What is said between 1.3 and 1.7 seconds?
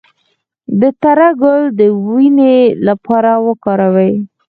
ګل